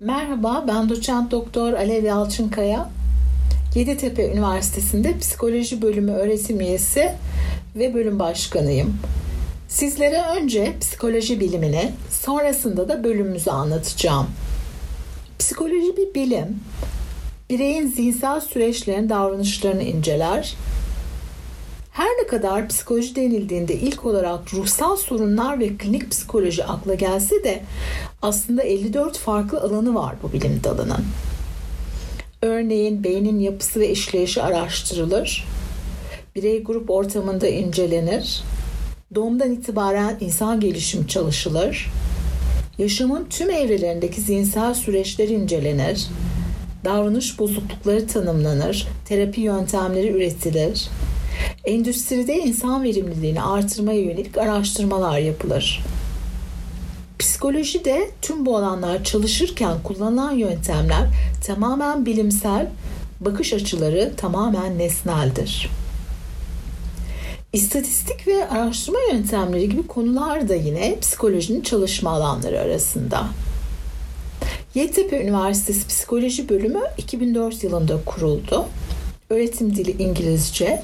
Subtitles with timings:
[0.00, 2.90] Merhaba, ben doçent doktor Alev Yalçınkaya.
[3.74, 7.12] Yeditepe Üniversitesi'nde psikoloji bölümü öğretim üyesi
[7.76, 8.96] ve bölüm başkanıyım.
[9.68, 14.26] Sizlere önce psikoloji bilimini, sonrasında da bölümümüzü anlatacağım.
[15.38, 16.60] Psikoloji bir bilim,
[17.50, 20.54] bireyin zihinsel süreçlerin davranışlarını inceler.
[21.92, 27.62] Her ne kadar psikoloji denildiğinde ilk olarak ruhsal sorunlar ve klinik psikoloji akla gelse de
[28.22, 31.04] aslında 54 farklı alanı var bu bilim dalının.
[32.42, 35.44] Örneğin beynin yapısı ve işleyişi araştırılır.
[36.36, 38.42] Birey grup ortamında incelenir.
[39.14, 41.86] Doğumdan itibaren insan gelişim çalışılır.
[42.78, 46.06] Yaşamın tüm evrelerindeki zihinsel süreçler incelenir.
[46.84, 48.88] Davranış bozuklukları tanımlanır.
[49.04, 50.88] Terapi yöntemleri üretilir.
[51.64, 55.80] Endüstride insan verimliliğini artırmaya yönelik araştırmalar yapılır.
[57.20, 61.08] Psikolojide tüm bu alanlar çalışırken kullanılan yöntemler
[61.46, 62.66] tamamen bilimsel,
[63.20, 65.70] bakış açıları tamamen nesneldir.
[67.52, 73.26] İstatistik ve araştırma yöntemleri gibi konular da yine psikolojinin çalışma alanları arasında.
[74.74, 78.66] Yeditepe Üniversitesi Psikoloji Bölümü 2004 yılında kuruldu.
[79.30, 80.82] Öğretim dili İngilizce.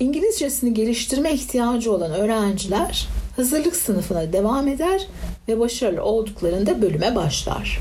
[0.00, 5.06] İngilizcesini geliştirme ihtiyacı olan öğrenciler hazırlık sınıfına devam eder
[5.48, 7.78] ve başarılı olduklarında bölüme başlar.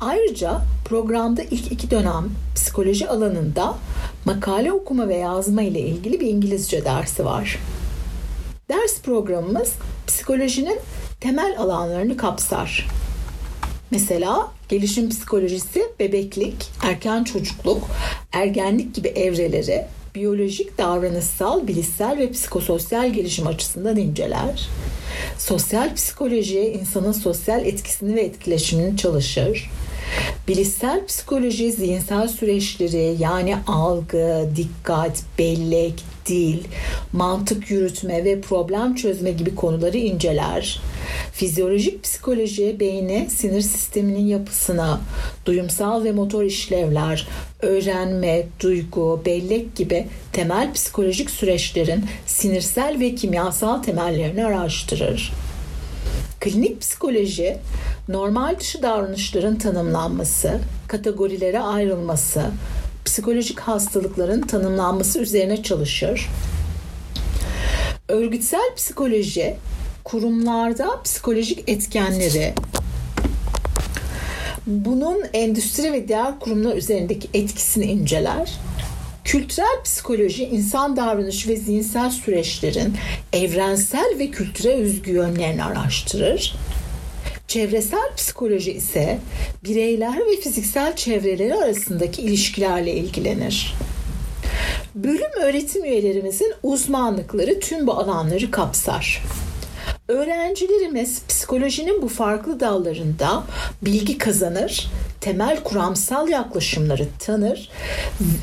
[0.00, 3.74] Ayrıca programda ilk iki dönem psikoloji alanında
[4.24, 7.58] makale okuma ve yazma ile ilgili bir İngilizce dersi var.
[8.68, 9.72] Ders programımız
[10.06, 10.78] psikolojinin
[11.20, 12.88] temel alanlarını kapsar.
[13.90, 17.82] Mesela gelişim psikolojisi, bebeklik, erken çocukluk,
[18.32, 24.68] ergenlik gibi evreleri biyolojik, davranışsal, bilişsel ve psikososyal gelişim açısından inceler.
[25.38, 29.70] Sosyal psikoloji insanın sosyal etkisini ve etkileşimini çalışır.
[30.48, 36.58] Bilişsel psikoloji zihinsel süreçleri yani algı, dikkat, bellek, dil,
[37.12, 40.80] mantık yürütme ve problem çözme gibi konuları inceler.
[41.32, 45.00] Fizyolojik psikoloji beyni, sinir sisteminin yapısına,
[45.46, 47.28] duyumsal ve motor işlevler,
[47.62, 55.32] öğrenme, duygu, bellek gibi temel psikolojik süreçlerin sinirsel ve kimyasal temellerini araştırır.
[56.40, 57.56] Klinik psikoloji,
[58.08, 62.42] normal dışı davranışların tanımlanması, kategorilere ayrılması,
[63.04, 66.28] psikolojik hastalıkların tanımlanması üzerine çalışır.
[68.08, 69.56] Örgütsel psikoloji,
[70.10, 72.54] kurumlarda psikolojik etkenleri,
[74.66, 78.52] bunun endüstri ve diğer kurumlar üzerindeki etkisini inceler.
[79.24, 82.94] Kültürel psikoloji insan davranışı ve zihinsel süreçlerin
[83.32, 86.56] evrensel ve kültüre özgü yönlerini araştırır.
[87.48, 89.18] Çevresel psikoloji ise
[89.64, 93.74] bireyler ve fiziksel çevreleri arasındaki ilişkilerle ilgilenir.
[94.94, 99.22] Bölüm öğretim üyelerimizin uzmanlıkları tüm bu alanları kapsar.
[100.10, 103.44] Öğrencilerimiz psikolojinin bu farklı dallarında
[103.82, 104.90] bilgi kazanır,
[105.20, 107.70] temel kuramsal yaklaşımları tanır,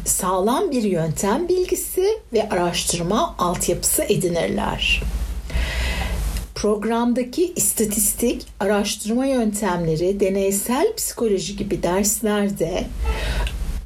[0.06, 5.04] sağlam bir yöntem bilgisi ve araştırma altyapısı edinirler.
[6.56, 12.86] Programdaki istatistik, araştırma yöntemleri, deneysel psikoloji gibi derslerde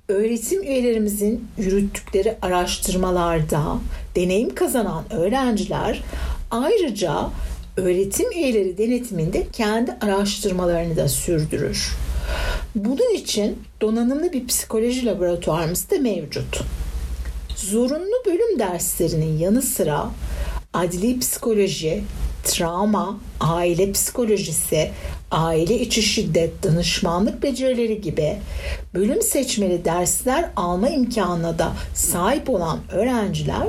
[0.08, 3.64] öğretim üyelerimizin yürüttükleri araştırmalarda
[4.16, 6.04] deneyim kazanan öğrenciler
[6.52, 7.30] ayrıca
[7.78, 11.92] öğretim üyeleri denetiminde kendi araştırmalarını da sürdürür.
[12.76, 16.62] Bunun için donanımlı bir psikoloji laboratuvarımız da mevcut.
[17.56, 20.12] Zorunlu bölüm derslerinin yanı sıra
[20.74, 22.04] adli psikoloji,
[22.44, 24.92] travma, aile psikolojisi,
[25.32, 28.38] aile içi şiddet, danışmanlık becerileri gibi
[28.94, 33.68] bölüm seçmeli dersler alma imkanına da sahip olan öğrenciler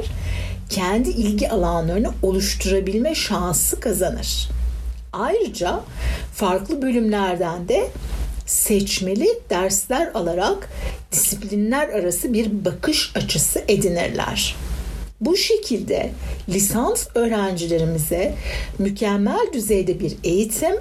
[0.73, 4.49] kendi ilgi alanlarını oluşturabilme şansı kazanır.
[5.13, 5.81] Ayrıca
[6.35, 7.89] farklı bölümlerden de
[8.47, 10.69] seçmeli dersler alarak
[11.13, 14.57] disiplinler arası bir bakış açısı edinirler.
[15.21, 16.11] Bu şekilde
[16.49, 18.35] lisans öğrencilerimize
[18.79, 20.77] mükemmel düzeyde bir eğitim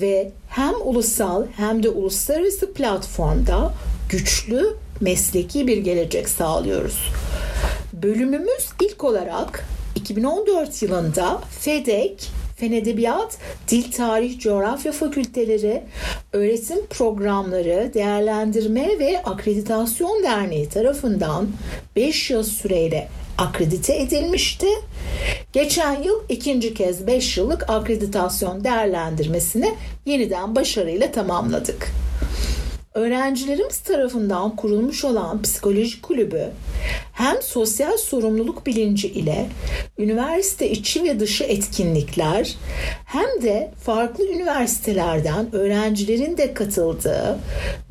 [0.00, 3.72] ve hem ulusal hem de uluslararası platformda
[4.08, 6.98] güçlü mesleki bir gelecek sağlıyoruz.
[8.02, 9.64] Bölümümüz ilk olarak
[9.94, 13.38] 2014 yılında FEDEK Fen Edebiyat,
[13.68, 15.82] Dil Tarih, Coğrafya Fakülteleri,
[16.32, 21.48] Öğretim Programları Değerlendirme ve Akreditasyon Derneği tarafından
[21.96, 23.08] 5 yıl süreyle
[23.38, 24.66] akredite edilmişti.
[25.52, 29.74] Geçen yıl ikinci kez 5 yıllık akreditasyon değerlendirmesini
[30.06, 31.90] yeniden başarıyla tamamladık.
[32.94, 36.50] Öğrencilerimiz tarafından kurulmuş olan psikoloji kulübü
[37.12, 39.46] hem sosyal sorumluluk bilinci ile
[39.98, 42.56] üniversite içi ve dışı etkinlikler
[43.04, 47.38] hem de farklı üniversitelerden öğrencilerin de katıldığı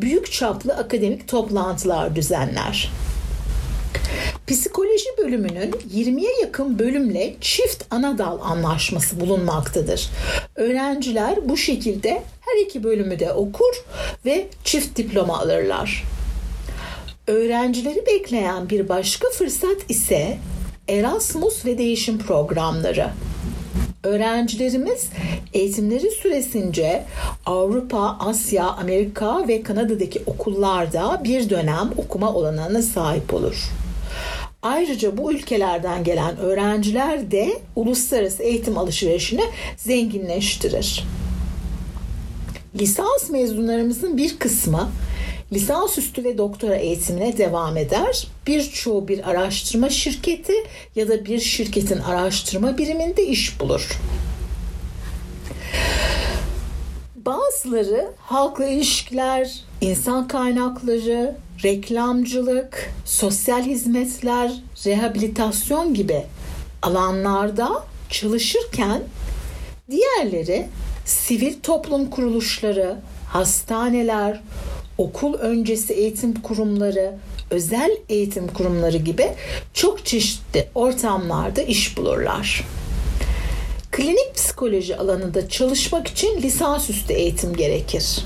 [0.01, 2.91] büyük çaplı akademik toplantılar düzenler.
[4.47, 10.09] Psikoloji bölümünün 20'ye yakın bölümle çift ana dal anlaşması bulunmaktadır.
[10.55, 12.23] Öğrenciler bu şekilde
[12.53, 13.83] her iki bölümü de okur
[14.25, 16.03] ve çift diploma alırlar.
[17.27, 20.37] Öğrencileri bekleyen bir başka fırsat ise
[20.89, 23.09] Erasmus ve değişim programları.
[24.03, 25.09] Öğrencilerimiz
[25.53, 27.03] eğitimleri süresince
[27.45, 33.69] Avrupa, Asya, Amerika ve Kanada'daki okullarda bir dönem okuma olanağına sahip olur.
[34.61, 39.43] Ayrıca bu ülkelerden gelen öğrenciler de uluslararası eğitim alışverişini
[39.77, 41.03] zenginleştirir.
[42.75, 44.89] Lisans mezunlarımızın bir kısmı
[45.53, 48.27] lisansüstü ve doktora eğitimine devam eder.
[48.47, 50.53] Birçoğu bir araştırma şirketi
[50.95, 53.99] ya da bir şirketin araştırma biriminde iş bulur.
[57.15, 64.51] Bazıları halkla ilişkiler, insan kaynakları, reklamcılık, sosyal hizmetler,
[64.85, 66.23] rehabilitasyon gibi
[66.81, 67.69] alanlarda
[68.09, 69.03] çalışırken
[69.91, 70.67] diğerleri
[71.05, 72.95] sivil toplum kuruluşları,
[73.27, 74.41] hastaneler,
[74.97, 77.13] okul öncesi eğitim kurumları,
[77.51, 79.27] özel eğitim kurumları gibi
[79.73, 82.63] çok çeşitli ortamlarda iş bulurlar.
[83.91, 88.25] Klinik psikoloji alanında çalışmak için lisansüstü eğitim gerekir.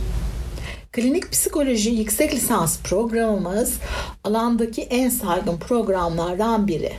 [0.92, 3.74] Klinik psikoloji yüksek lisans programımız
[4.24, 6.94] alandaki en saygın programlardan biri.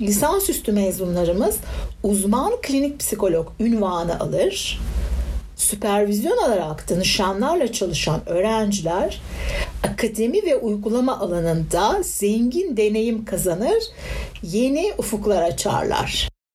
[0.00, 1.56] Lisansüstü mezunlarımız
[2.02, 4.80] uzman klinik psikolog ünvanı alır.
[5.58, 9.20] Süpervizyon alarak danışanlarla çalışan öğrenciler
[9.82, 13.82] akademi ve uygulama alanında zengin deneyim kazanır,
[14.42, 16.27] yeni ufuklar açarlar.